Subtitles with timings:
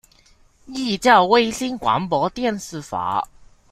[0.65, 3.27] 依照衛星廣播電視法